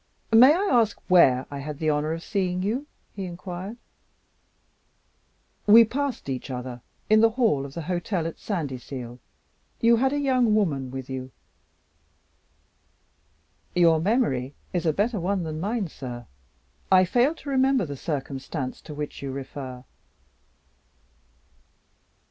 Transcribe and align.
"May 0.31 0.55
I 0.55 0.59
ask 0.71 0.99
where 1.11 1.45
I 1.51 1.59
had 1.59 1.77
the 1.77 1.91
honor 1.91 2.11
of 2.11 2.23
seeing 2.23 2.63
you?" 2.63 2.87
he 3.15 3.25
inquired. 3.25 3.77
"We 5.67 5.85
passed 5.85 6.27
each 6.27 6.49
other 6.49 6.81
in 7.07 7.21
the 7.21 7.29
hall 7.29 7.67
of 7.67 7.75
the 7.75 7.83
hotel 7.83 8.25
at 8.25 8.39
Sandyseal. 8.39 9.19
You 9.79 9.97
had 9.97 10.11
a 10.11 10.17
young 10.17 10.55
woman 10.55 10.89
with 10.89 11.07
you." 11.07 11.29
"Your 13.75 14.01
memory 14.01 14.55
is 14.73 14.87
a 14.87 14.91
better 14.93 15.19
one 15.19 15.43
than 15.43 15.59
mine, 15.59 15.87
sir. 15.87 16.25
I 16.91 17.05
fail 17.05 17.35
to 17.35 17.49
remember 17.51 17.85
the 17.85 17.95
circumstance 17.95 18.81
to 18.81 18.95
which 18.95 19.21
you 19.21 19.31
refer." 19.31 19.83